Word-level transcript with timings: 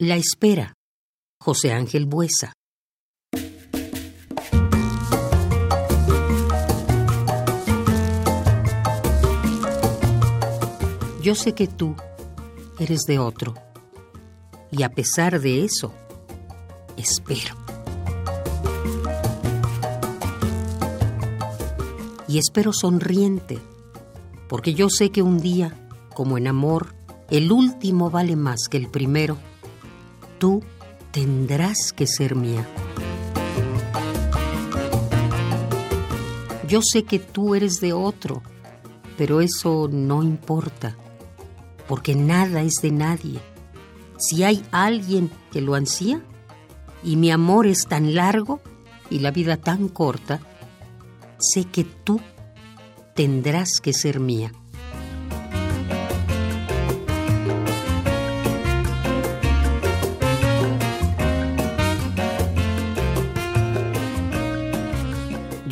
La 0.00 0.16
espera. 0.16 0.74
José 1.40 1.72
Ángel 1.72 2.06
Buesa. 2.06 2.52
Yo 11.22 11.36
sé 11.36 11.52
que 11.52 11.68
tú 11.68 11.94
eres 12.80 13.02
de 13.02 13.20
otro. 13.20 13.54
Y 14.72 14.82
a 14.82 14.88
pesar 14.88 15.40
de 15.40 15.64
eso, 15.64 15.94
espero. 16.96 17.54
Y 22.26 22.38
espero 22.38 22.72
sonriente, 22.72 23.60
porque 24.48 24.74
yo 24.74 24.90
sé 24.90 25.10
que 25.10 25.22
un 25.22 25.38
día, 25.38 25.72
como 26.16 26.36
en 26.36 26.48
amor, 26.48 26.96
el 27.30 27.52
último 27.52 28.10
vale 28.10 28.34
más 28.34 28.66
que 28.68 28.76
el 28.78 28.90
primero 28.90 29.38
tú 30.38 30.62
tendrás 31.10 31.92
que 31.94 32.06
ser 32.06 32.34
mía. 32.34 32.66
Yo 36.66 36.80
sé 36.82 37.04
que 37.04 37.18
tú 37.18 37.54
eres 37.54 37.80
de 37.80 37.92
otro, 37.92 38.42
pero 39.16 39.40
eso 39.40 39.88
no 39.90 40.22
importa, 40.22 40.96
porque 41.86 42.14
nada 42.14 42.62
es 42.62 42.74
de 42.82 42.90
nadie. 42.90 43.40
Si 44.18 44.44
hay 44.44 44.64
alguien 44.72 45.30
que 45.52 45.60
lo 45.60 45.74
ansía, 45.74 46.22
y 47.04 47.16
mi 47.16 47.30
amor 47.30 47.66
es 47.66 47.86
tan 47.86 48.14
largo 48.14 48.60
y 49.10 49.18
la 49.18 49.30
vida 49.30 49.58
tan 49.58 49.88
corta, 49.88 50.40
sé 51.38 51.64
que 51.64 51.84
tú 51.84 52.20
tendrás 53.14 53.80
que 53.80 53.92
ser 53.92 54.18
mía. 54.18 54.52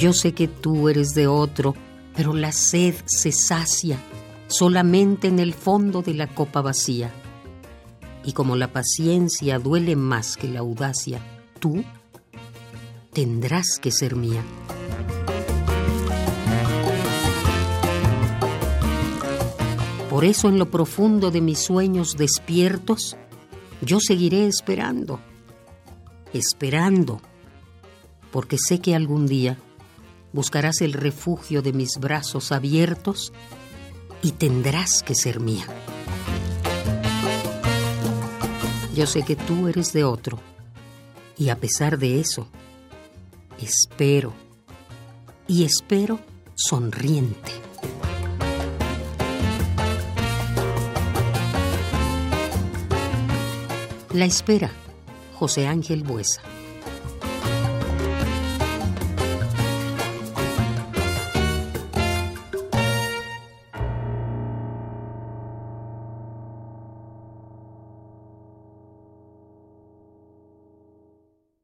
Yo 0.02 0.12
sé 0.12 0.32
que 0.32 0.48
tú 0.48 0.88
eres 0.88 1.14
de 1.14 1.28
otro, 1.28 1.76
pero 2.16 2.34
la 2.34 2.50
sed 2.50 2.96
se 3.06 3.30
sacia 3.30 4.02
solamente 4.48 5.28
en 5.28 5.38
el 5.38 5.54
fondo 5.54 6.02
de 6.02 6.12
la 6.12 6.26
copa 6.26 6.60
vacía. 6.60 7.12
Y 8.24 8.32
como 8.32 8.56
la 8.56 8.72
paciencia 8.72 9.60
duele 9.60 9.94
más 9.94 10.36
que 10.36 10.48
la 10.48 10.58
audacia, 10.58 11.20
tú 11.60 11.84
tendrás 13.12 13.78
que 13.80 13.92
ser 13.92 14.16
mía. 14.16 14.42
Por 20.10 20.24
eso 20.24 20.48
en 20.48 20.58
lo 20.58 20.68
profundo 20.68 21.30
de 21.30 21.42
mis 21.42 21.60
sueños 21.60 22.16
despiertos, 22.16 23.16
yo 23.80 24.00
seguiré 24.00 24.48
esperando, 24.48 25.20
esperando, 26.32 27.20
porque 28.32 28.56
sé 28.58 28.80
que 28.80 28.96
algún 28.96 29.28
día 29.28 29.58
buscarás 30.32 30.80
el 30.80 30.92
refugio 30.92 31.62
de 31.62 31.72
mis 31.72 31.98
brazos 31.98 32.52
abiertos 32.52 33.32
y 34.22 34.32
tendrás 34.32 35.02
que 35.02 35.14
ser 35.14 35.40
mía. 35.40 35.66
Yo 38.94 39.06
sé 39.06 39.22
que 39.22 39.36
tú 39.36 39.68
eres 39.68 39.92
de 39.92 40.04
otro 40.04 40.38
y 41.36 41.48
a 41.48 41.56
pesar 41.56 41.98
de 41.98 42.20
eso, 42.20 42.46
espero 43.60 44.32
y 45.48 45.64
espero 45.64 46.20
sonriente. 46.54 47.52
La 54.12 54.26
espera, 54.26 54.70
José 55.38 55.66
Ángel 55.66 56.02
Buesa. 56.04 56.42